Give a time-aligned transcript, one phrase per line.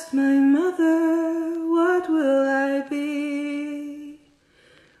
[0.00, 0.98] lost my mother,
[1.68, 4.18] what will I be?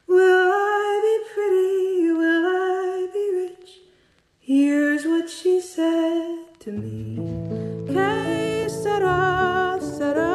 [0.06, 2.12] Will I be pretty?
[2.20, 3.70] Will I be rich?
[4.38, 7.16] Here's what she said to me.
[7.86, 10.34] Que sera, sera.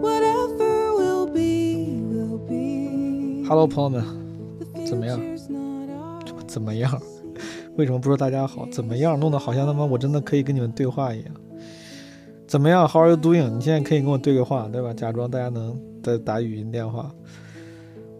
[0.00, 3.44] Whatever will be, will be.
[3.46, 4.02] Hello，朋友们，
[4.74, 5.20] The 怎么样？
[5.20, 6.46] future's not ours.
[6.46, 6.98] 怎么样？
[7.76, 8.66] 为什么不说大家好？
[8.72, 9.20] 怎么样？
[9.20, 11.34] 弄得好像他妈我真的可以跟你们对话一样。
[12.51, 13.49] 怎么样？How are you doing？
[13.49, 14.93] 你现在可以跟我对个话，对吧？
[14.93, 17.09] 假装大家能在打语音电话。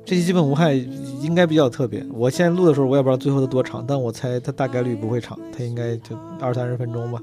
[0.05, 2.01] 这期基本无害应该比较特别。
[2.13, 7.21] 我现在录的时候，我也不知道最后的多长，但我猜它大概率不会长，它应该就二三十分钟吧。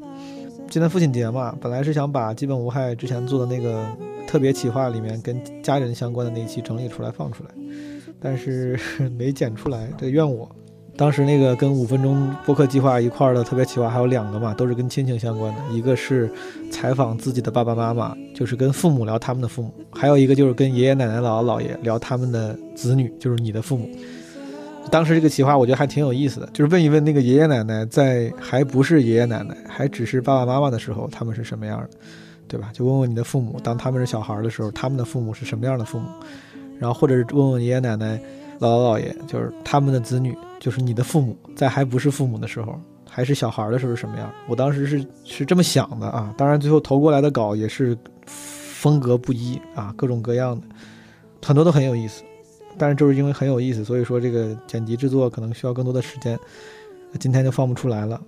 [0.68, 3.86] 今天父亲节嘛，本来是想把基本无害之前做的那个
[4.26, 7.50] 特别企划里面跟家人相关的那一期整理出来放出来，
[8.20, 8.78] 但是
[9.16, 10.46] 没剪出来，这怨我。
[10.98, 16.28] 当时那个跟五分钟播客计划一块儿的特别企划还有两个嘛，都是跟亲情相关的，一个是
[16.72, 23.88] 采访自己的爸爸妈妈，就是跟父母聊他们的父母；还有一个就是跟爷爷奶奶、姥姥姥爷聊他们的子女，就是你的父母。
[24.90, 31.90] 当时这个企划我觉得还挺有意思的，就是问一问那个爷爷奶奶在还不是爷爷奶奶，还只是爸爸妈妈的时候，他们是什么样的，
[32.48, 32.70] 对吧？
[32.72, 36.08] 就问问你的父母，当他们是小孩的时候，他们的父母是什么样的父母，
[36.76, 38.20] 然后或者是问问爷爷奶奶。
[38.58, 42.78] 姥姥姥爷就是他们的子女，就是你的父母，在还不是父母的时候，
[43.08, 44.30] 还是小孩的时候是什么样？
[44.48, 46.34] 我当时是是这么想的啊。
[46.36, 50.66] 当然，最后投过来的稿也是风格不一啊，各种各样的，
[51.42, 52.22] 很多都很有意思。
[52.76, 56.38] 但是就是因为很有意思，所以说这个剪辑制作可能需要更多的时间，
[57.18, 58.20] 今天就放不出来了。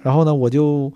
[0.00, 0.92] 然后呢，我就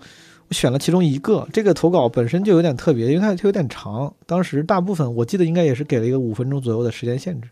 [0.47, 4.13] 我选了其中一个，这个投稿本身就有点特别，因为它它有点长。
[4.25, 7.49] 当时大部分我记得应该也是给了一个五分钟左右的时间限制。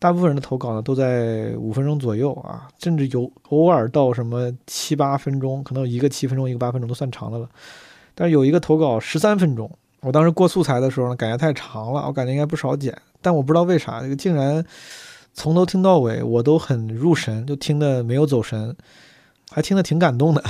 [0.00, 7.46] 大部分人的投稿呢都在五分钟左右啊，甚至有偶尔到什么七八分钟，可能有一个七分钟，一个八分钟都算长的了。
[8.14, 14.64] 但是有一个投稿十三分钟，我当时过素材的时候呢，感觉太长了，我感觉应该不少剪，但我不知道为啥这个竟然
[15.34, 18.74] 从头听到尾我都很入神，就听得没有走神，
[19.50, 20.42] 还听得挺感动的。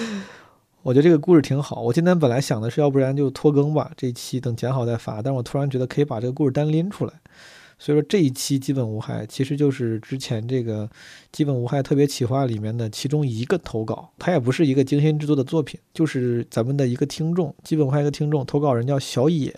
[0.82, 1.80] 我觉得这个故事挺好。
[1.80, 5.22] 我今天本来想的是，要不然就拖更吧，这一期等剪好再发。
[5.22, 7.12] 但是我突然觉得可以把这个故事单拎出来。
[7.78, 10.88] 所以说这一期基本无害，其实就是之前这个
[11.30, 19.54] 基本无害特别企划里面的其中一个投稿，它也不是一个精心制作的作品，就是咱们的一个听众，基本无害一个听众投稿人叫小野，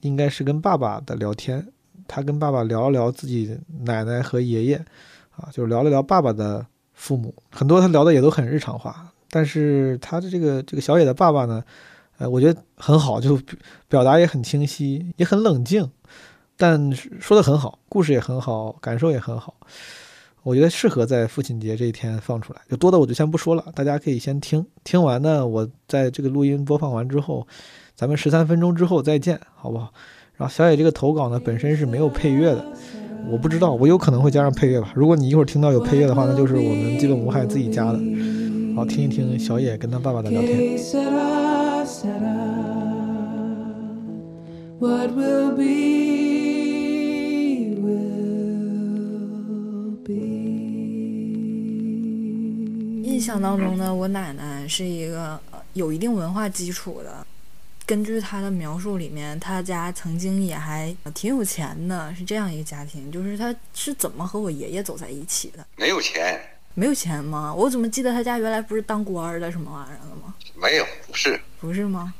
[0.00, 1.64] 应该是跟爸爸的聊天，
[2.08, 4.84] 他跟爸爸聊了聊自己奶奶和爷爷，
[5.36, 11.62] 啊，就是聊了聊爸爸的父母，很多他聊的也都很日常化，但是他的这个这个小野的爸爸呢，
[12.18, 13.40] 呃，我觉得很好，就
[13.88, 15.88] 表达也很清晰，也很冷静。
[16.56, 19.54] 但说的很好，故事也很好，感受也很好，
[20.42, 22.60] 我觉得适合在父亲节这一天放出来。
[22.70, 27.46] 就多的我就先不说了，大家可以先听，听完呢，我在这个录音播放完之后，
[27.94, 29.92] 咱们十三分钟之后再见，好不好？
[30.36, 32.64] 然后小野这个投稿呢，本身是没有配乐的，
[33.30, 34.92] 我不知道，我有可能会加上配乐吧。
[34.94, 37.98] 如果你一会儿听到有配乐的话，那就是我们基本无害自己加的。
[38.76, 40.76] 好，听一听小野跟他爸爸的聊天。
[53.24, 57.26] 象当中呢，我奶奶是一个呃有一定文化基础的。
[57.86, 63.10] 根据她的描述里面，她家曾经也还挺有钱的，是这样一个家庭。
[63.10, 65.66] 就是她是怎么和我爷爷走在一起的？
[65.76, 66.40] 没有钱，
[66.74, 67.54] 没有钱吗？
[67.54, 70.34] 我怎么记得她家原来不是当官的什么玩意儿的吗？
[70.54, 72.12] 没有，不是，不是吗？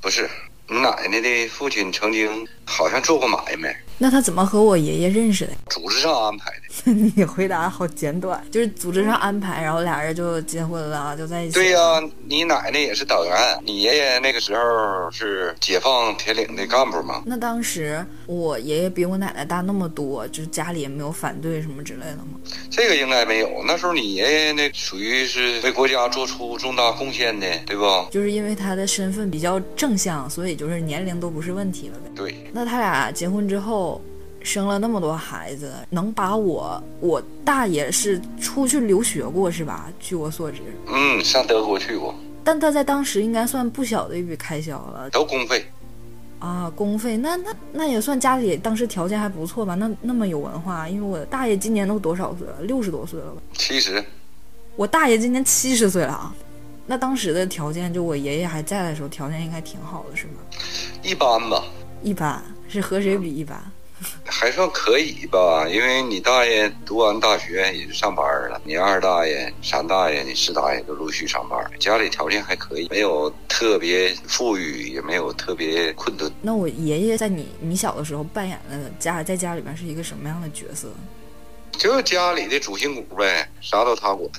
[0.00, 0.28] 不是。
[0.70, 5.52] 你奶奶的父亲曾经好像做过买卖，那他怎么和我爷爷认识的？
[5.68, 6.92] 组织上安排的。
[6.92, 11.54] 你回答好简短，就是组织上安排，然后俩人就结婚了，就在一起。
[11.54, 11.80] 对呀、
[12.26, 17.22] 你奶奶也是党员，你爷爷那个时候是解放铁岭的干部嘛。
[17.26, 22.38] 那当时我爷爷比我奶奶大那么多，就是家里也没有反对什么之类的吗？
[22.70, 23.64] 这个应该没有。
[23.66, 28.06] 那时候你爷爷那属于是为国家做出重大贡献的，对不？
[28.10, 32.10] 就是因为他的身份比较正向，所以就是年龄都不是问题了呗。
[32.14, 33.87] 对，那他俩结婚之后，
[34.42, 39.92] 生了那么多孩子，能把我我大爷是出去留学过是吧？
[40.00, 45.64] 据我所知，嗯，上德国去过，但他在当时应该算不小的一笔开销了都公费。
[46.38, 49.74] 啊，公费那那那也算家里当时条件还不错吧？
[49.74, 52.62] 那那么有文化，因为我大爷今年都多少岁了？
[52.62, 53.42] 六十多岁了吧？
[53.54, 54.02] 七十
[54.76, 56.32] 我大爷今年七十岁了啊。
[56.86, 60.34] 那当时的条件，就我爷爷还在的时候，条件应该挺好的，是吗？
[61.02, 61.64] 一般吧，
[62.04, 63.60] 一般是和谁比一般？
[64.24, 76.30] 还算可以吧，因为你大爷读完大学也就上班了，你二大爷、三大爷、你四大爷都陆续上班，家里条件还可以，没有特别富裕，也没有特别困顿。
[76.42, 80.88] 那我爷爷在你你小的时候扮演的家在家里边是一个什么样的角色？
[81.72, 84.30] 就是家里的主心骨呗，啥都他管。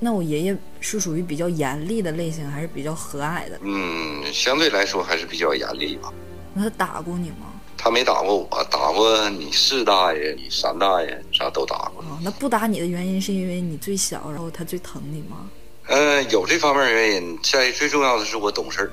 [0.00, 3.58] 那我爷爷是属于比较严厉的类型，还是比较和蔼的？
[3.62, 6.12] 嗯，相对来说还是比较严厉吧。
[6.52, 7.52] 那他打过你吗？
[7.84, 12.02] 他没打过我，打过你四大爷、你三大爷，啥都打过。
[12.02, 15.50] 哦，那不打你的原因是因为你最小，然后他最疼你吗？
[15.88, 17.38] 嗯、有这方面原因。
[17.42, 18.90] 在最重要的是我懂事儿，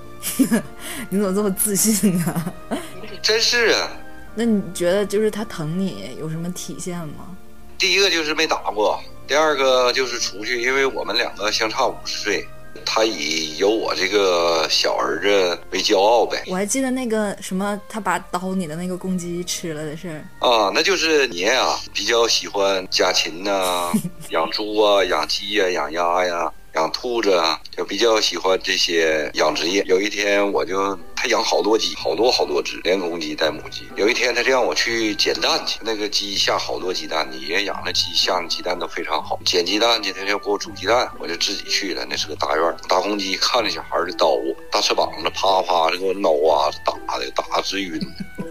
[1.09, 2.53] 你怎么这么自信啊？
[3.23, 3.89] 真是啊。
[4.35, 7.33] 那你觉得就是他疼你有什么体现吗？
[7.77, 12.45] 第一个就是没打过，第二个就是出去，因为我们两个相差五十岁，
[12.85, 16.43] 他以有我这个小儿子为骄傲呗。
[16.47, 20.47] 我还记得那个什么，他把刀你的那个公鸡吃了的事儿。
[20.47, 23.91] 啊，那就是你啊，比较喜欢家禽呐、
[24.29, 29.83] 养猪啊、养鸡呀、养鸭呀、养兔子啊，就比较喜欢这些养殖业。
[29.87, 33.87] 有一天我就他养好多鸡，好多好多只，连公鸡带母鸡。
[33.97, 39.37] 有一天他就让我去捡蛋去，那个鸡下好多鸡蛋，你爷养的鸡下的鸡蛋都非常好。
[39.45, 42.05] 捡鸡蛋去，他就给我煮鸡蛋，我就自己去了。
[42.09, 47.99] 那是个大院儿，大公鸡看着小孩儿就叨我，大翅膀子啪啪的给我挠啊打的，打的直晕。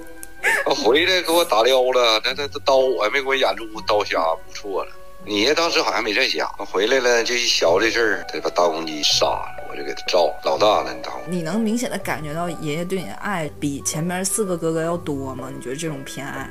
[0.66, 4.92] 我回来给我打撩了，那那这刀我还没给我眼珠子刀瞎，不错了。
[5.26, 15.50] 你爷当时好像没在家，回来了就一瞧这事儿，他把大公鸡杀了，我就给他照老大了，你当你能明显的感觉到爷爷对你的爱比前面四个哥哥要多吗？
[15.54, 16.48] 你觉得这种偏爱？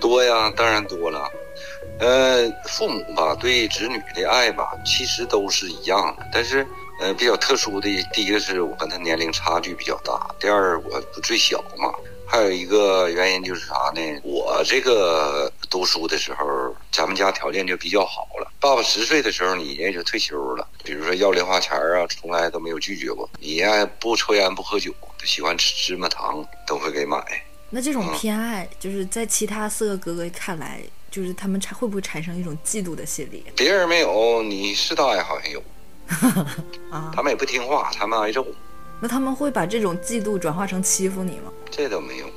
[0.00, 1.28] 多呀，当然多了。
[1.98, 6.66] 呃，父母吧对子女的爱吧，其实都是一样的，但是
[7.00, 11.92] 呃比较特殊的，第一个是我跟他年龄差距比较大，第二我不最小嘛。
[12.28, 14.00] 还有一个原因就是啥呢？
[14.24, 18.50] 我这个读书的时候，咱们家条件就比较好了。
[18.58, 20.66] 爸爸十岁的时候，你爷爷就退休了。
[20.82, 23.28] 比如说要零花钱啊，从来都没有拒绝过。
[23.38, 27.22] 你爷爷不抽烟不喝酒，喜欢吃芝麻糖，都会给买。
[27.68, 35.62] 那这种偏爱，就是在其他四个哥哥看来，就是他们产会不会产生一种嫉妒的心理别人没有，你是大爷好像有，
[36.90, 37.12] 啊？
[37.14, 38.46] 他们也不听话，他们挨揍。
[39.02, 41.52] 那他们会把这种嫉妒转化成欺负你吗？
[41.70, 42.30] 这倒没有，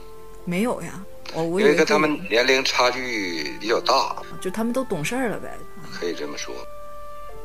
[0.43, 1.01] 没有呀，
[1.35, 5.51] 因为跟他们年龄差距比较大，就他们都懂事儿了呗。
[5.91, 6.53] 可以这么说。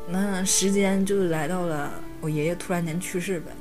[0.07, 1.91] 那时间就来到了
[2.21, 3.51] 我爷爷突然间去世呗。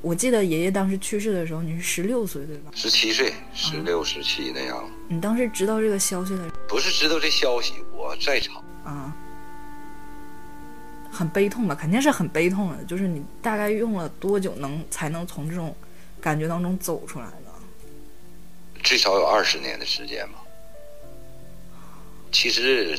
[0.00, 2.70] 我记得爷爷当时去世的时候，你是十六岁对吧？
[2.74, 8.62] 十七岁，十六、十七那样，你当时知道这个消息的不是知道这消息，我在场。
[8.84, 9.16] 啊，
[11.10, 11.74] 很悲痛吧？
[11.74, 12.84] 肯定是很悲痛的。
[12.84, 15.74] 就是你大概用了多久能才能从这种
[16.20, 17.26] 感觉当中走出来
[18.84, 18.88] 呢？
[18.88, 20.38] 最少有二十年的时间吧。
[22.30, 22.98] 其实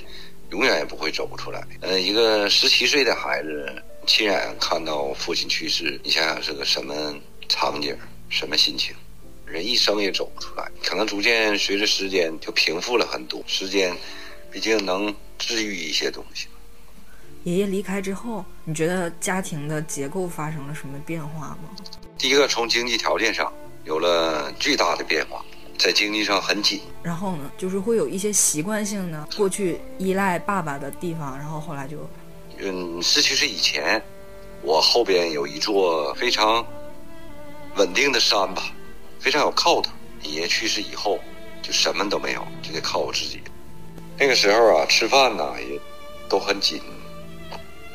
[0.49, 1.63] 永远也不会走不出来。
[1.81, 7.15] 呃，一个十七岁的孩子亲眼看到父亲去世，你想想是个什么
[7.47, 7.95] 场景，
[8.29, 8.95] 什么心情？
[9.45, 13.43] 人一生也走不出来，可能逐渐随着时间就平复了很多。
[13.45, 13.95] 时间
[14.51, 16.47] 毕竟能治愈一些东西。
[17.43, 21.69] 爷爷离开之后，你觉得家庭的结构发生了什么变化吗？
[22.17, 23.53] 第一个，从经济条件上
[23.83, 25.45] 有了巨大的变化，
[25.77, 26.81] 在经济上很紧。
[27.03, 31.97] 然后呢，就是会有一些习惯性的过去依赖爸爸的地方，然后后来就
[32.59, 34.01] 嗯，十七岁以前，
[34.61, 36.65] 我后边有一座非常
[37.75, 38.63] 稳定的山吧，
[39.19, 39.91] 非常有靠头。
[40.23, 41.19] 爷爷去世以后，
[41.61, 43.41] 就什么都没有，就得靠我自己。
[44.17, 45.79] 那个时候啊，吃饭呢也
[46.27, 46.81] 都很紧。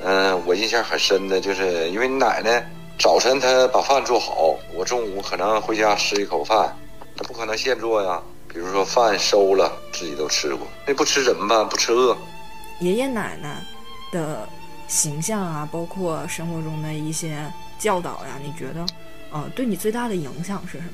[0.03, 2.65] 嗯、我印象很深的就是，因为你奶奶
[2.99, 6.77] 早晨她把饭做好，我中午可能回家吃一口饭，
[7.21, 8.21] 那不可能现做呀。
[8.53, 11.69] 比如说饭收了，自己都吃过，那不吃怎么办？
[11.69, 12.17] 不吃饿。
[12.81, 13.63] 爷爷奶奶
[14.11, 14.49] 的
[14.89, 17.47] 形象啊，包括生活中的一些
[17.79, 18.85] 教导呀，你觉得，
[19.31, 20.93] 呃，对你最大的影响是什么？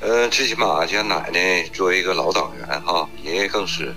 [0.00, 3.94] 呃，最起码像奶奶作为一个老党员哈，爷爷更是，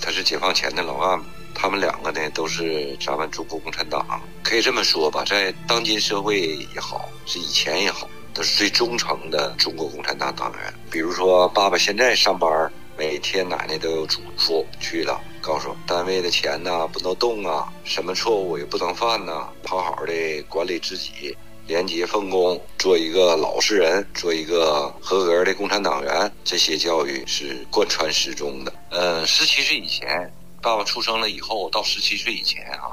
[0.00, 4.06] 他是解放前的老干部，他们两个呢都是咱们中国共产党，
[4.44, 10.74] 可以这么说吧，在当今社会也好，是以前也好，都是最忠诚的中国共产党党员。
[10.90, 21.36] 比如说，爸爸现在上班，每天奶奶都有嘱咐去了，告诉单位的钱呢不能动啊，什么错误也不能犯呐，好好的管理自己。
[21.68, 28.72] 廉洁奉公，做一个老实人，做一个合格的共产党员，这些教育是贯穿始终的。
[28.90, 30.28] 呃，十七岁以前，
[30.60, 32.90] 爸爸出生了以后，到十七岁以前啊，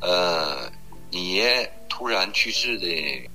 [0.00, 0.70] 呃，
[1.10, 2.86] 你爷突然去世的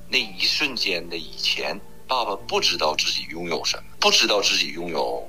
[0.08, 1.75] 那一瞬间的以前，
[2.08, 5.27] 爸爸不知道自己拥有什么，不知道自己拥有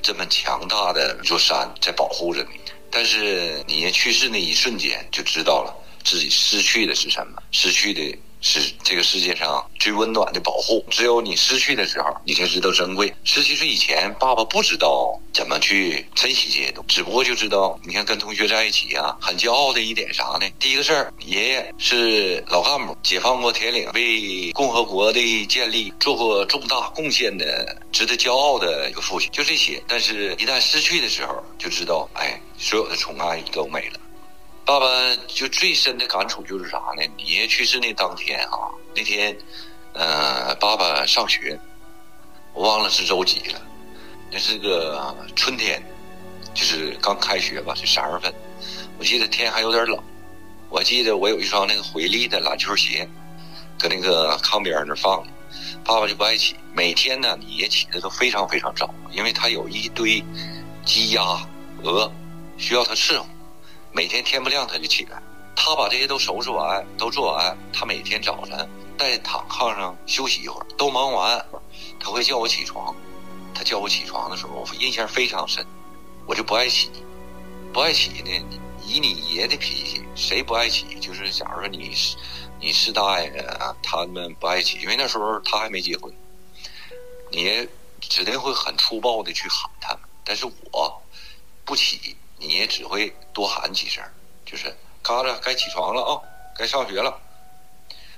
[0.00, 2.58] 这么强大的一座山在保护着你。
[2.90, 10.84] 但是你去世那一瞬间，就知道了自己失去的是什么，失去的是这个世界上最温暖的保护。
[10.90, 13.12] 只有你失去的时候，你才知道珍贵。
[13.24, 20.48] 十七岁以前，爸爸不知道怎么去珍惜这些东西，只不过就知道，你看跟同学在一起啊，很骄傲的一点啥呢？
[20.58, 29.82] 第一个事儿，爷爷是老干部，解放过铁岭，为共和国的建立做过重大贡献的，值得骄傲的一个父亲，就这些。
[29.86, 34.00] 但是，一旦失去的时候，就知道，哎，所有的宠爱都没了。
[34.64, 34.86] 爸爸
[35.26, 37.02] 就最深的感触就是啥呢？
[37.18, 39.36] 爷爷去世那当天啊，那天，
[39.94, 41.58] 呃，爸爸上学，
[42.54, 43.60] 我忘了是周几了，
[44.30, 45.82] 那是个春天，
[46.54, 48.32] 就是刚开学吧，就三月份。
[48.96, 49.98] 我记得天还有点冷，
[50.68, 53.08] 我记得我有一双那个回力的篮球鞋，
[53.76, 55.30] 搁那个炕边那放着。
[55.84, 60.22] 爸爸就不爱起，每天呢，你爷起的都非常非常早，因为他有一堆
[60.84, 61.22] 鸡鸭
[61.82, 62.12] 鹅
[62.56, 63.26] 需要他伺候。
[63.92, 65.20] 每天天不亮他就起来，
[65.56, 67.56] 他把这些都收拾完，都做完。
[67.72, 71.44] 他每天早晨在躺炕上休息一会儿，都忙完，
[71.98, 72.94] 他会叫我起床。
[73.52, 75.66] 他叫我起床的时候，我印象非常深，
[76.24, 76.88] 我就不爱起。
[77.72, 78.30] 不爱起呢，
[78.86, 80.86] 以你爷的脾气，谁不爱起？
[81.00, 82.16] 就是假如说你是
[82.60, 83.28] 你是大爷
[83.58, 86.12] 啊，他们不爱起，因为那时候他还没结婚，
[87.30, 87.68] 你
[88.00, 90.02] 指定会很粗暴的去喊他们。
[90.24, 91.02] 但是我
[91.64, 92.16] 不起。
[92.40, 94.02] 你也只会多喊几声，
[94.46, 96.18] 就是嘎子该起床了啊，
[96.56, 97.20] 该上学了。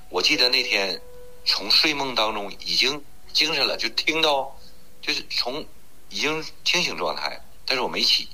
[0.08, 1.02] 我记得那天
[1.44, 3.02] 从睡梦当中已经
[3.32, 4.56] 精神了，就听到
[5.00, 5.66] 就是从
[6.08, 8.28] 已经清醒状态，但是我没起。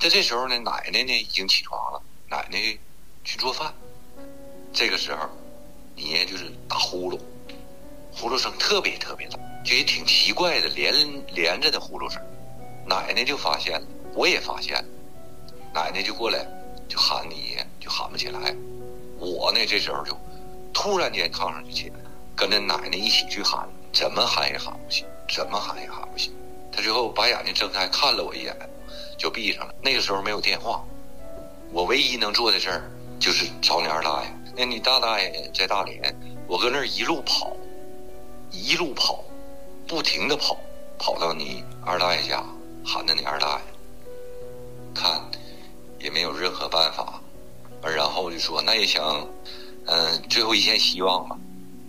[0.00, 2.78] 在这时候呢，奶奶呢已经起床了，奶奶
[3.24, 3.74] 去做饭。
[4.72, 5.28] 这个时候，
[5.94, 7.20] 你爷就是打呼噜，
[8.12, 10.94] 呼噜声特别特别大，就也挺奇怪的，连
[11.34, 12.22] 连着的呼噜声。
[12.86, 13.86] 奶奶就发现了。
[14.18, 14.84] 我也发现，
[15.72, 16.44] 奶奶就过来，
[16.88, 18.52] 就喊你，就喊不起来。
[19.16, 20.12] 我呢，这时候就
[20.74, 21.94] 突然间炕上就起来，
[22.34, 26.34] 跟着奶奶一起去喊，怎么喊也喊不醒，怎么喊也喊不醒。
[26.72, 28.56] 他最后把眼睛睁开，看了我一眼，
[29.16, 29.72] 就闭上了。
[29.80, 30.84] 那个时候没有电话，
[31.70, 34.34] 我唯一能做的事儿就是找你二大爷。
[34.56, 36.12] 那你大大爷在大连，
[36.48, 37.56] 我搁那儿一路跑，
[38.50, 39.22] 一路跑，
[39.86, 40.58] 不停的跑，
[40.98, 42.44] 跑到你二大爷家，
[42.84, 43.77] 喊着你二大爷。
[44.94, 45.20] 看，
[45.98, 47.20] 也没有任何办法，
[47.82, 49.26] 然后就说那也想，
[49.86, 51.36] 嗯，最后一线希望吧，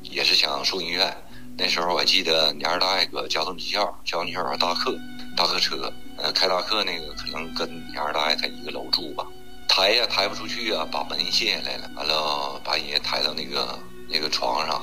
[0.03, 1.15] 也是想送医院。
[1.57, 4.97] 那时候我记得你二大爷搁交通技校，交通技校大客，
[5.35, 9.27] 大客车，嗯，开大客那个可能跟你二大爷在一个楼住吧，
[9.67, 13.77] 抬呀抬不出去啊，把门卸下来了，完了把人抬到那个
[14.07, 14.81] 那个床上，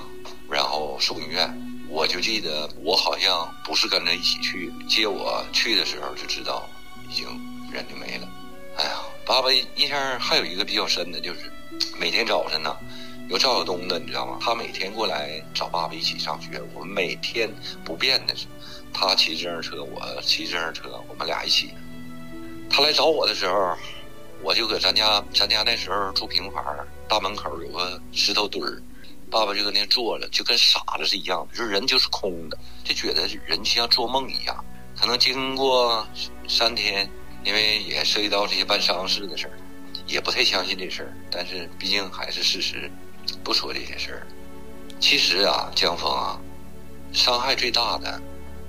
[0.51, 1.63] 然后送医院。
[1.89, 6.69] 我就记得我好像不是跟着一起去，接我去的时候就知道
[7.09, 7.27] 已经。
[7.73, 8.29] 人就没了，
[8.77, 8.91] 哎呀，
[9.25, 11.53] 爸爸印象还有一个比较深的，就是
[11.99, 12.75] 每天早晨呢，
[13.29, 14.39] 有赵晓东的，你知道吗？
[14.41, 16.63] 他每天过来找爸爸一起上学。
[16.73, 17.53] 我们每天
[17.85, 18.47] 不变的是，
[18.93, 21.71] 他骑自行车，我骑自行车，我们俩一起。
[22.71, 23.77] 他来找我的时候，
[24.43, 26.65] 我就搁咱家，咱家那时候住平房，
[27.09, 28.83] 大门口有个石头墩儿，
[29.31, 34.65] 爸爸就搁那坐着，就跟傻子是一样的，就是人就是空的，就觉得人就像做梦一样。
[34.99, 36.07] 可能经过
[36.49, 37.11] 三天。
[37.47, 39.57] 因为也涉及到这些办丧事的事儿，
[40.05, 42.91] 也不太相信这事儿，但是毕竟还是事实，
[43.45, 44.27] 不说这些事儿。
[44.99, 46.41] 其实啊，江峰啊，
[47.13, 48.21] 伤害最大的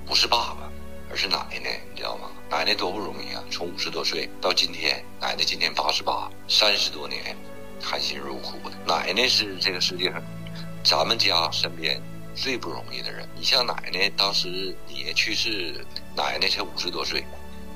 [0.06, 0.70] 不是爸爸，
[1.10, 2.30] 而是奶奶，你知道吗？
[2.48, 7.36] 奶奶多不容易啊，从五十多岁到今天，奶奶今年八十八，三十多年
[7.82, 8.76] 含辛茹苦的。
[8.86, 10.22] 奶奶是这个世界上
[10.84, 12.00] 咱们家身边
[12.32, 13.28] 最不容易的人。
[13.34, 15.84] 你像奶奶当时爷去世，
[16.16, 17.24] 奶奶才五十多岁。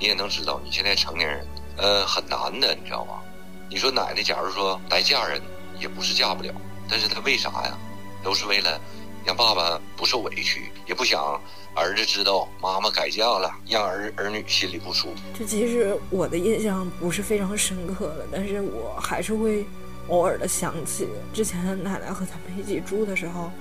[0.02, 3.22] 你也能知道，你现在成年人，呃，很难的，你知道吧？
[3.70, 5.40] 你说奶奶，假如说来嫁人，
[5.78, 6.52] 也不是嫁不了，
[6.90, 7.78] 但是她为啥呀？
[8.20, 8.80] 都是为了
[9.24, 11.40] 让爸爸不受委屈，也不想
[11.72, 15.20] 儿子知道妈妈改嫁了，让儿儿女心里不舒服。
[15.38, 19.64] 这其实我的印象不是非常深刻的，但是我还是会
[20.08, 23.52] 偶尔的想起之前奶奶和咱们一起住的时候，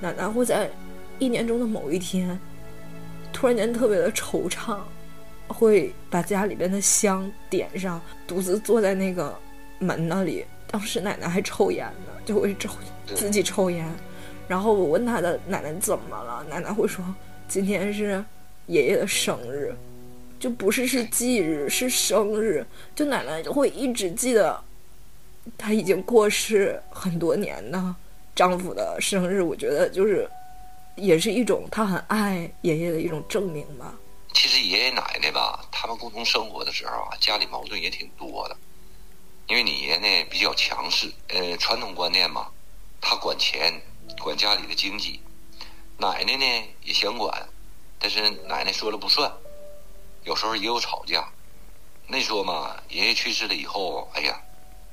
[0.00, 0.70] 奶奶会在
[1.18, 2.40] 一年中的某一天，
[3.34, 4.78] 突然间特别的惆怅。
[5.48, 9.36] 会把家里边的香点上，独自坐在那个
[9.78, 10.44] 门那里。
[10.66, 12.68] 当时奶奶还抽烟呢，就会抽
[13.14, 13.86] 自己抽烟。
[14.48, 17.04] 然后我问她的奶奶怎么了，奶奶会说
[17.46, 18.24] 今天是
[18.66, 19.72] 爷爷的生日，
[20.40, 22.66] 就不是是忌日，是生日。
[22.94, 24.60] 就奶奶就会一直记得
[25.56, 27.94] 她已经过世很多年的
[28.34, 29.42] 丈夫的生日。
[29.42, 30.28] 我觉得就是
[30.96, 33.94] 也是一种她很爱爷爷的一种证明吧。
[34.34, 38.56] 其实爷爷奶奶吧，他们共同生活的时候啊，家里矛盾也挺多的。
[39.46, 42.50] 因为你爷呢比较强势，呃，传统观念嘛，
[43.00, 43.80] 他管钱，
[44.18, 45.20] 管家里的经济。
[45.98, 47.48] 奶奶呢也想管，
[47.98, 49.32] 但是奶奶说了不算，
[50.24, 51.26] 有时候也有吵架。
[52.08, 54.42] 那说嘛，爷爷去世了以后，哎呀，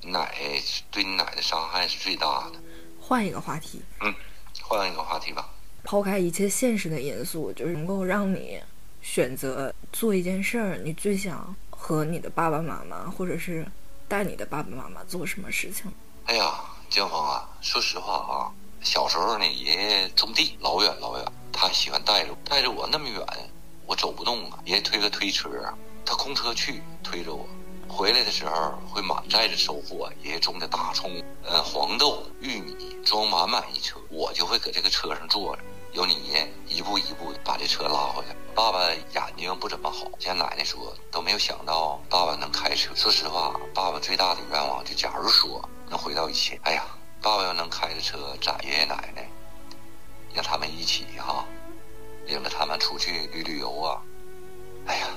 [0.04, 2.62] 奶对你奶奶伤害是最大的。
[3.02, 4.14] 换一个话题，嗯，
[4.62, 5.50] 换一个话题吧。
[5.84, 8.62] 抛开一切现实的因素，就是能够让你
[9.02, 13.66] 选择做一件事儿，你最想和你的爸爸妈妈，或者是
[14.08, 15.92] 带你的爸爸妈妈做什么事情？
[16.26, 16.54] 哎呀，
[16.90, 23.26] 江峰啊，说实话啊，小时候呢，爷爷种地老远老远，他喜欢带着带着我那么远，
[23.86, 24.60] 我走不动啊。
[24.66, 25.50] 爷爷推个推车，
[26.06, 27.48] 他空车去推着我，
[27.88, 35.64] 回来的时候会满载着收获，爷爷种的大葱、呃黄豆、玉米，装满满一车，我就会搁这个车上坐着。
[35.94, 38.36] 有你爷一步一步把这车拉回来。
[38.56, 42.96] 爸爸眼睛不怎么好，像奶奶说都没有想到爸爸能开车。
[42.96, 46.86] 说实话，爸爸最大的愿望就假如说能回到以前，哎呀，
[47.22, 49.30] 爸爸要能开着车载爷爷奶奶，
[50.34, 51.46] 让他们一起哈，
[52.26, 54.02] 领着他们出去旅旅游啊。
[54.86, 55.08] 哎呀，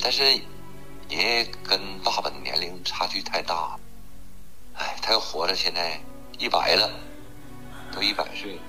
[0.00, 0.24] 但是
[1.08, 3.80] 爷爷跟爸爸的年龄差距太大了，
[4.78, 6.00] 哎，他要活着现在
[6.38, 6.90] 一百了，
[7.92, 8.62] 都一百岁了。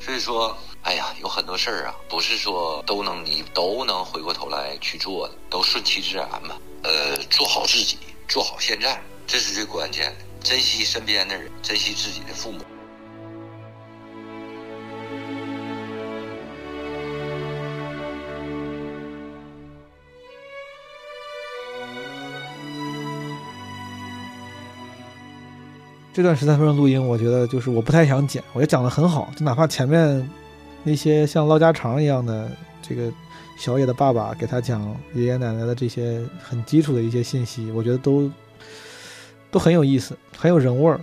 [0.00, 6.58] 所以说，哎呀，有很多事儿啊，不是说都能你都能回过头来去做的，都顺其自然吧。
[6.82, 10.24] 呃，做好自己，做好现在，这是最关键的。
[10.40, 12.60] 珍惜身边的人，珍惜自己的父母。
[26.14, 30.28] 这段十三分钟录音，我觉得就是我不太想剪，我觉得讲的很好，就哪怕前面
[30.88, 33.12] 那些像唠家常一样的这个
[33.58, 38.30] 小野的爸爸给他讲爷爷奶奶的这些很基础的一些信息，我觉得都
[39.50, 40.98] 都很有意思，很有人味儿。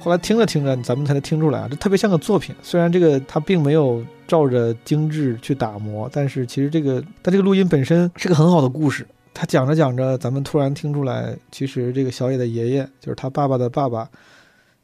[0.00, 2.52] 后来听着听着，咱们才能听出来啊，这特别像个作品。
[2.60, 9.06] 虽然这个它并没有照着精致去打磨，但是其实这个他这个录音本身是个很好的故事。
[9.32, 14.10] 他讲着讲着，咱们突然听出来，其实这个小野的爷爷就是他爸爸的爸爸。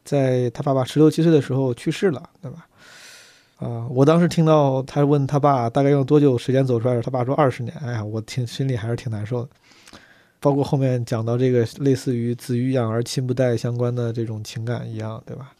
[0.02, 2.66] 在他爸爸十六七岁的时候去世了，对吧？
[3.60, 7.76] 啊，我当时听到他问他爸大概用多久时间走出来，他爸说二十年。
[7.84, 9.50] 哎呀，我听心里还是挺难受的。
[10.40, 15.52] 包括后面讲到这个类似于子欲养而亲不待相关的这种情感一样，对吧？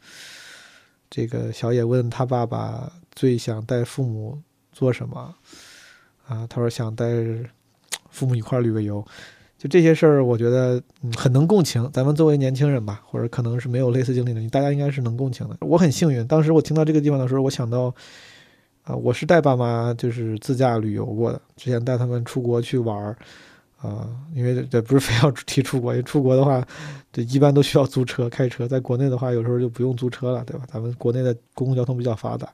[1.11, 4.41] 这个小野问他爸爸最想带父母
[4.73, 5.35] 做什么？
[6.27, 7.05] 啊，他说想带
[8.11, 9.07] 父母一块儿旅个游。
[9.61, 11.87] 就这些事儿，我觉得嗯很能共情。
[11.93, 15.57] 咱们作为年轻人吧，或者可能是没有类似经历的，你大家应该是能共情的。
[15.61, 17.95] 我很幸运，当时我听到这个地方的时候，我想到，
[18.85, 23.15] 啊，我是带爸妈就是自驾旅游过的，之前带他们出国去玩儿，
[23.77, 26.67] 啊，因为这不是非要提出国，因为出国的话，
[27.13, 30.65] 这一般都需要租车开车，在国内的话，有时候就不用租车了，对吧？
[30.73, 32.49] 咱们国内的公共交通比较发达，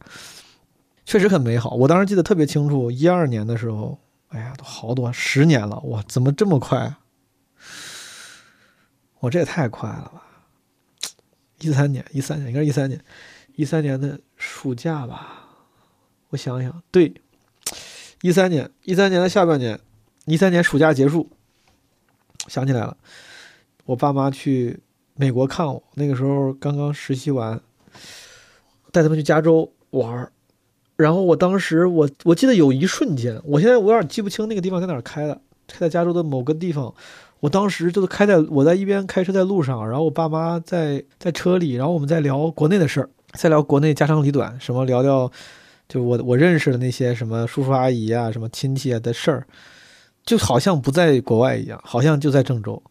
[1.04, 1.76] 确实很美好。
[1.76, 3.96] 我当时记得特别清楚，一二年的时候。
[4.28, 6.96] 哎呀，都好多十年了，哇，怎么这么快？
[9.20, 10.22] 我这也太快了吧！
[11.60, 13.02] 一三年，一三年应该是一三年，
[13.54, 15.48] 一三年的暑假吧？
[16.28, 17.14] 我想想，对，
[18.20, 19.80] 一三年，一三年的下半年，
[20.26, 21.30] 一三年暑假结束，
[22.46, 22.96] 想起来了，
[23.84, 24.80] 我爸妈去
[25.14, 27.60] 美国看我，那个时候刚刚实习完，
[28.92, 30.32] 带他们去加州玩儿。
[30.96, 36.94] 然后我当时我我记得有一瞬间，我现在我有点记不清那个地方在哪儿开的，开在加州的某个地方。
[37.40, 45.30] 我当时就是开在我在一边开车在路上，然后我爸妈在在车里，然后我们在聊国内的事儿，在聊国内家长里短，什么聊聊
[45.86, 49.46] 就我我认识的那些什么叔叔阿姨啊，什么亲戚啊的事儿，
[50.24, 52.82] 就好像不在国外一样，好像就在郑州。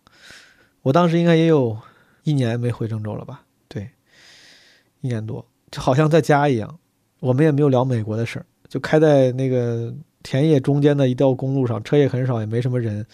[0.84, 1.76] 我当时应该也有
[2.24, 3.42] 一年没回郑州了吧？
[3.68, 3.90] 对，
[5.02, 6.78] 一年多，就好像在家一样。
[7.20, 13.06] 我们也没有聊美国的事儿，就开在那个田野中间的一条公路上，车也很少，也没什么人，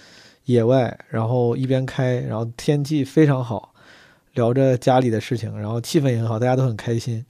[0.45, 3.73] 野外，然后一边开，然后天气非常好，
[4.33, 7.25] 聊着家里的事情，然后气氛也很好，大家都很开心。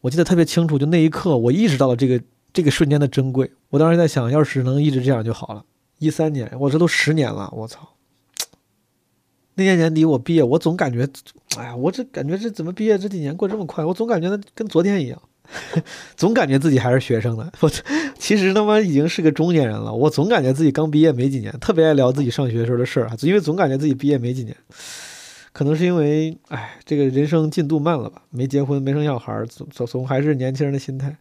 [0.00, 2.22] 我记得特别清楚，就那一刻，我意识到了这个
[2.52, 3.50] 这个瞬间的珍贵。
[3.68, 5.64] 我当时在想，要是能一直这样就好了。
[5.98, 7.86] 一三年，我这都十年了，我操！
[9.56, 11.06] 那年年底我毕业，我总感觉，
[11.58, 13.84] 哎呀，我这感觉这怎么毕业这几年过这么快？
[13.84, 15.20] 我总感觉跟昨天一样。
[16.16, 17.70] 总感觉自己还是学生呢， 我
[18.18, 19.92] 其实他妈已经是个中年人了。
[19.92, 24.56] 我总感觉自己刚毕业没几年，特别爱聊自己上学时候的事儿，因为总感觉自己毕业没几年，
[25.52, 31.16] 可能是因为哎，这个人生进度慢了吧，没结婚，没生小孩，总总总还是年轻人的心态。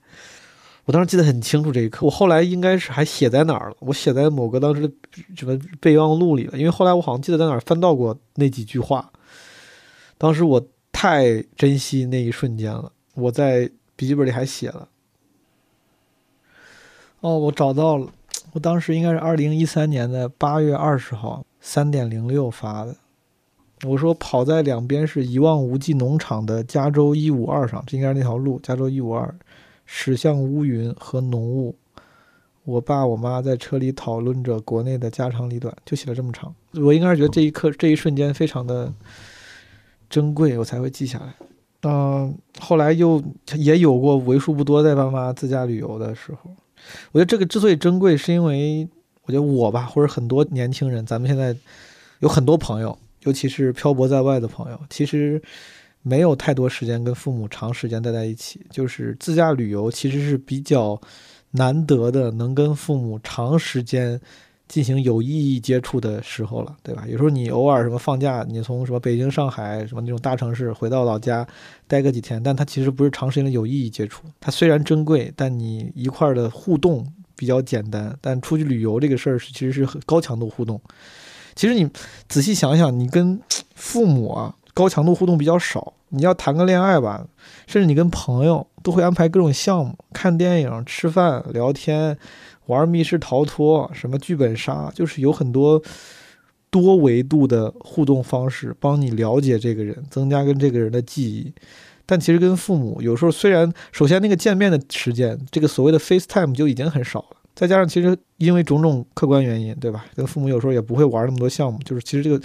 [0.86, 4.91] 我当时记得很清楚这一刻，我后来应该是还写在哪儿了，我写在某个当时的
[5.36, 9.12] 什么备忘录里了，因为后来我好像记得在哪儿翻到过那几句话。
[10.17, 14.88] 当时我太珍惜那一瞬间了，我在笔记本里还写了。
[17.19, 18.07] 哦，我找到了，
[18.53, 22.95] 我当时应该是二零一三年的八月二十号三点零六发的。
[23.83, 29.35] 我说跑在两边是一望无际农场的加州一五二上，这应该是那条路，加州一五二。
[29.85, 31.75] 驶向乌云和浓雾，
[32.63, 36.55] 我爸我妈在车里讨论着国内的家长里短，就写了这么长。
[36.75, 38.93] 我应该是觉得这一刻、这一瞬间非常的
[40.09, 41.33] 珍贵，我才会记下来。
[41.83, 43.23] 嗯，后来又
[43.55, 46.51] 也有过为数不多在爸妈自驾旅游的时候。
[47.11, 48.87] 我觉得这个之所以珍贵，是因为
[49.23, 51.55] 我觉得我吧，或者很多年轻人，咱们现在
[52.19, 55.41] 有很多朋友，尤其是漂泊在外的朋友，其实。
[56.01, 60.99] 没有太多时间跟父母长时间待在一起，就是自驾旅游其实是比较
[61.51, 64.19] 难得的，能跟父母长时间
[64.69, 67.03] 进行有意义接触的时候了，对吧？
[67.08, 71.45] 有时候你偶尔什么放假，你从什么北京、上海什么那种大城市回到老家
[71.88, 74.23] 待个几天，但它其实不是长时间的有意义接触。
[74.39, 77.05] 它虽然珍贵，但你一块儿的互动
[77.36, 78.15] 比较简单。
[78.21, 80.79] 但出去旅游这个事儿是其实是很高强度互动。
[81.55, 81.89] 其实你
[82.29, 83.41] 仔细想想，你跟
[83.75, 84.55] 父母啊。
[84.71, 87.27] 高强度互动比较少，你要谈个恋爱吧，
[87.67, 92.17] 甚至你跟朋友都会安排各种项目，看电影、吃饭、聊天、
[92.69, 95.82] 玩密室逃脱、什么剧本杀，就是有很多
[96.71, 101.53] 多维度的互动方式，帮你了解这个人，增加跟这个人的记忆。
[102.05, 110.05] 但其实跟父母有时候，虽然首先那个见面的时间，这个所谓的 FaceTime 就已经很少了，再加上其实因为种种客观原因，对吧？
[110.15, 112.41] 跟父母有时候也不会玩那么多项目，就是其实这个。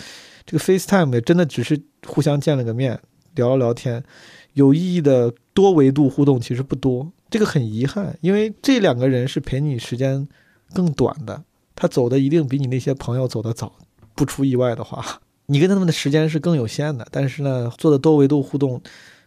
[0.46, 3.00] 这个 FaceTime 也真的只是互相见了个面，
[3.34, 4.04] 聊了聊天，
[4.52, 7.10] 有意义的多维度互动其实不多。
[7.30, 10.28] 这个很遗憾，因为这两个人是陪你时间
[10.74, 11.42] 更短的，
[11.74, 13.72] 他走的一定比你那些朋友走得早。
[14.16, 15.04] 不出意外的话，
[15.46, 18.80] 你跟他们的时间是更有限的，但是呢，做的多维度互动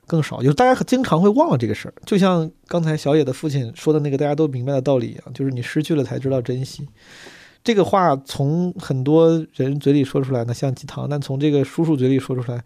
[0.06, 0.42] 更少。
[0.42, 6.88] 就是大家经常会忘了这个事儿，就像刚才小野的父亲说的那个大家都明白的道理一样，就是你失去了才知道珍惜。
[7.66, 12.64] 这个话从很多人嘴里说出来呢，像鸡汤；但从这个叔叔嘴里说出来，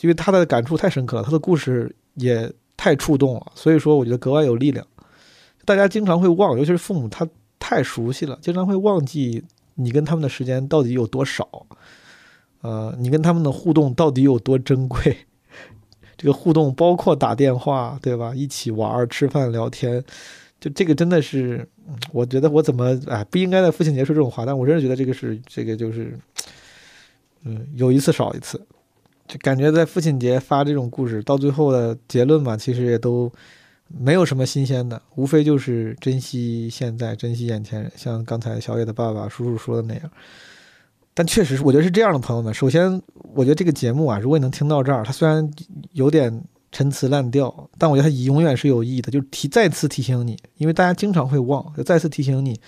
[0.00, 4.84] 因为他的感触太深刻了，他的故事也太触动了，所以说我觉得格外有力量。
[5.64, 7.24] 大家经常会忘，尤其是父母，他
[7.60, 9.44] 太熟悉了，经常会忘记
[9.76, 11.48] 你跟他们的时间到底有多少，
[12.62, 15.16] 呃，你跟他们的互动到底有多珍贵。
[16.18, 18.34] 这个互动包括打电话，对吧？
[18.34, 20.02] 一起玩、吃饭、聊天。
[20.58, 21.64] 就这个真的是，
[22.10, 26.18] 我觉得我怎么哎不应该在父亲节说这种话，但我真是觉得这个是这个就是，
[27.44, 28.60] 嗯，有一次少一次，
[29.32, 33.32] 就感觉在父亲节发这种故事，到最后的结论嘛，其实也都
[33.88, 40.10] 没有什么新鲜的，无非就是珍惜现在，珍惜眼前人，像刚才小野的爸爸叔叔说的那样。
[41.14, 42.52] 但确实是，我觉得是这样的，朋友们。
[42.52, 43.00] 首先，
[43.34, 45.50] 我觉得这个节目啊，如果你能听到这儿，它虽然
[45.92, 46.44] 有点。
[46.74, 52.58] 陈词滥调，但我觉得它永远是有意义的，就是提再次提醒你，因为大家经常会忘，就再次提醒你，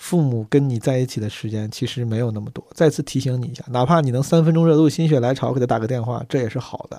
[0.00, 6.96] 父母跟你在一起的时间其实没有那么多，再次提醒你一下，哪怕你能三分钟热度、心血来潮给他打个电话，这也是好的，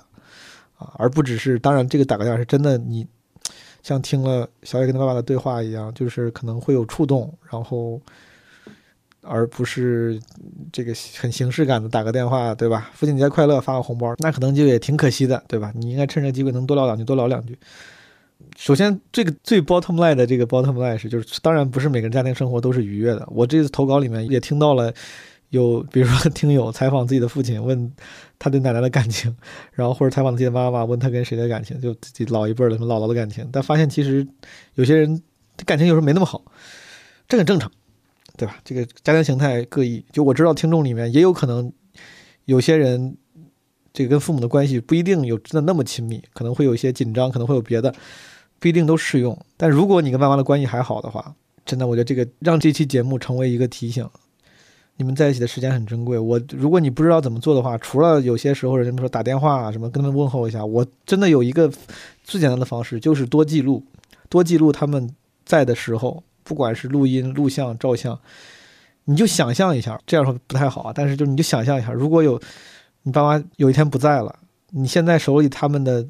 [0.78, 3.04] 啊，而不只是，当然这个打个电话是真的，你
[3.82, 8.00] 像听了小野跟他爸爸的对话一样，就是可能会有触动，然后。
[9.24, 10.20] 而不是
[10.72, 12.90] 这个很形式感的打个电话，对吧？
[12.92, 15.72] 父亲节快乐，发个红包，那可能就也挺可惜的，对吧？
[15.76, 17.56] 你应该趁这机会能多聊两句，多聊两句。
[18.56, 23.26] 首先，这个最 bottom line 的这个 bottom line 是，就是当然不是每个人家庭生活都是愉悦的。
[23.30, 24.92] 我这次投稿里面也听到了，
[25.50, 27.92] 有比如说 听友采访自己的父亲，问
[28.38, 29.34] 他对奶奶的感情，
[29.72, 34.26] 然后或者采访自己的妈妈，问他跟谁的感情，就自己老一辈的什么姥姥的感情，但发现其实
[34.74, 35.22] 有些人
[35.64, 36.42] 感情有时候没那么好，
[37.28, 37.70] 这很正常。
[38.34, 38.56] 对吧？
[38.64, 41.70] 这个家庭形态各异，就我知道听众里面也有可能
[42.46, 43.14] 有些人，
[43.92, 47.94] 这个跟父母的关系不一定有真的那么亲密，可能会有一些紧张，可能会有别的，
[48.62, 49.36] 不一定都适用。
[49.56, 51.34] 但如果你跟爸妈的关系还好的话，
[51.66, 54.08] 真的，我觉得这个让这期节目成为一个提醒，
[54.96, 56.16] 你们在一起的时间很珍贵。
[56.16, 61.68] 我如果你不知道怎么做的话，除了有些时候人们说打电话啊什么跟他们问候一下，我真的有一个
[62.22, 63.84] 最简单的方式，就是多记录，
[64.28, 65.10] 多记录他们
[65.44, 66.22] 在的时候。
[66.44, 68.18] 不管是录音、录像、照相，
[69.04, 70.92] 你就想象一下，这样说不太好啊。
[70.92, 72.38] 但是就你就想象一下，如果有
[73.04, 76.04] 你爸妈有一天不在了，你现在手里他们的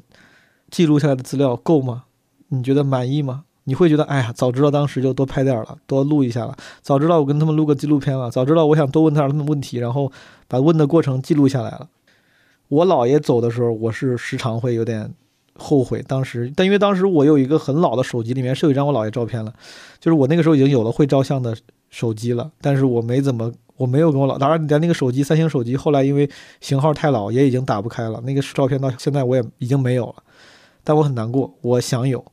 [0.71, 2.05] 记录下来的资料够吗？
[2.53, 3.43] 你觉得满意吗？
[3.65, 6.55] 你会觉得，哎呀，早知道当时就多拍点了，多录一下了。
[6.81, 8.29] 早知道我跟他们录个纪录片了。
[8.29, 10.11] 早知道我想多问他们问题，然后
[10.47, 11.87] 把问的过程记录下来了。
[12.67, 15.13] 我姥爷走的时候，我是时常会有点
[15.55, 19.53] 后悔当时，但因为当时我有一个很老的手机，里面是有一张我姥爷照片了，
[19.99, 21.55] 就是我那个时候已经有了会照相的
[21.89, 30.15] 手机了，但是我没怎么，我没有跟我老，当然连那个手机三星手机后来因为型号太老，也已经打不开了，那个照片到现在我也已经没有了，
[30.83, 32.25] 但我很难过，我想有。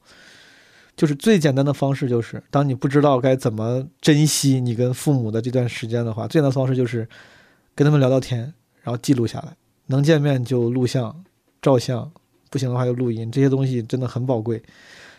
[1.01, 7.09] 就是最简单的方式，就是当你不知道该怎么珍惜你跟父母的这段时间的话，最简单的方式就是
[7.75, 8.41] 跟他们聊聊天，
[8.83, 11.25] 然后记录下来，能见面就录像、
[11.63, 12.13] 照相，
[12.51, 14.63] 不行的话就录音，这些东西真的很宝贵。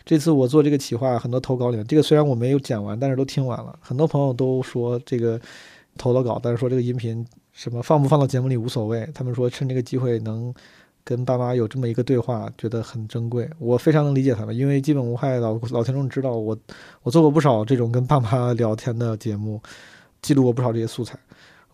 [0.04, 5.40] 这次我做这个企划，很多投稿里面，这个虽然我没有剪完，但是都听完了，很多朋友都说这个
[5.98, 10.54] 投了稿，但是说这个音频什么放不放到节目里无所谓，他们说趁这个机会能。
[11.04, 13.48] 跟爸妈有这么一个对话，觉得很珍贵。
[13.58, 16.56] 我非常能理解他们，因为基本无害老老听众知道我，
[17.02, 19.60] 我做过不少这种跟爸妈 聊天的节目，
[20.20, 21.18] 记录过不少这些素材。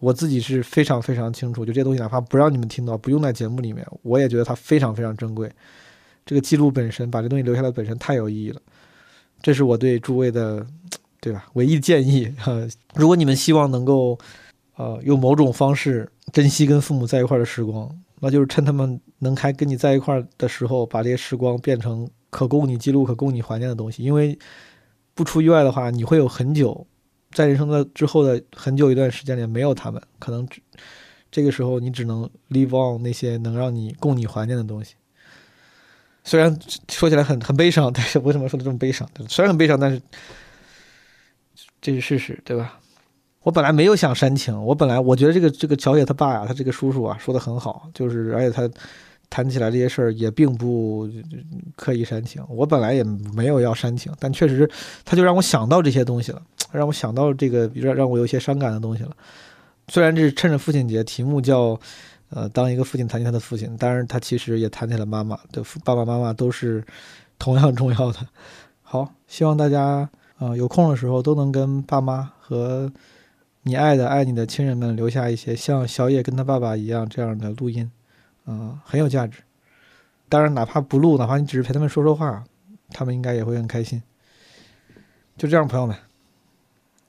[0.00, 5.50] 我自己是非常非常清楚，就这些东西哪怕不让你们听到，不用在节目里面，我也觉得它非常非常珍贵。
[6.24, 8.60] 这个记录本身，把这东西留下来本身太有意义了。
[9.42, 10.64] 这是我对诸位的，
[11.20, 11.46] 对吧？
[11.54, 12.52] 唯一建议哈，
[12.94, 14.18] 如果你们希望能够，
[14.76, 17.90] 呃，用某种方式珍惜跟父母在一块的时光。
[18.20, 24.02] 那就是趁他们能还跟你在一块儿的时候，把这些时光变成可供你记录、可供你怀念的东西。
[24.02, 24.38] 因为
[25.14, 26.86] 不出意外的话，你会有很久，
[27.32, 30.48] 在人生的之后的很久一段时间里没有他们，可能
[31.30, 34.94] 这个时候你只能 live on 那些能让你供你怀念的东西。
[36.24, 39.08] 虽然说起来很很悲伤，但是为什么说的这么悲伤？
[39.28, 40.00] 虽然很悲伤，但是
[41.80, 42.78] 这是事实，对吧？
[43.42, 48.68] 我本来没有想煽情，我本来我觉得这个这个乔野他爸呀，他这个叔叔啊说的很好，就是而且他
[49.30, 51.08] 谈起来这些事儿也并不
[51.76, 52.42] 刻意煽情。
[52.48, 54.68] 我本来也没有要煽情，但确实
[55.04, 59.10] 他就让我想到这些东西了，让我想到这个让让我有些伤感的东西了。
[59.88, 61.78] 虽然这是趁着父亲节，题目叫
[62.30, 66.84] 呃当一个父亲谈起他的父亲，当然他其实也谈起了妈妈对爸爸妈妈都是
[67.38, 68.18] 同样重要的。
[68.82, 72.90] 好，希望大家啊有空的时候都能跟爸妈和。
[73.64, 77.90] 你爱的爱你的亲人们留下一些像小野跟他爸爸一样这样的录音，
[78.48, 79.40] 嗯，很有价值。
[80.28, 82.42] 当然，哪怕不录，哪怕你只是陪他们说说话，
[82.90, 84.02] 他们应该也会很开心。
[85.36, 85.94] 就这样，朋友们，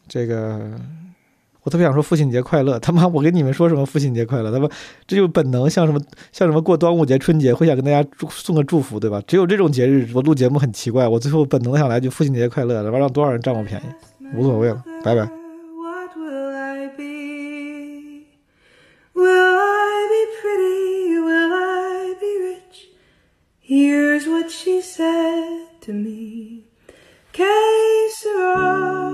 [0.07, 0.79] 这个
[1.63, 2.77] 我特别想说父亲节快乐。
[2.83, 4.51] 他妈，我跟你们说什么父亲节快乐？
[4.51, 4.69] 他妈，
[5.07, 5.99] 这就本能，像什么
[6.31, 9.21] 像什么过端午节、春节会想跟大家祝送个祝福，对吧？
[9.25, 15.38] 只有这种节日，我录节目很奇怪，我最后本能想来句父亲节快乐，他妈让多少人占我便宜，无所谓了，拜拜。
[23.69, 26.63] Here's what she said to me.
[27.31, 29.13] Que sera.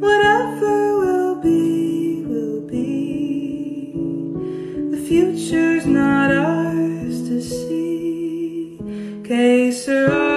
[0.00, 3.92] Whatever will be, will be.
[4.92, 8.78] The future's not ours to see.
[9.22, 10.31] Que.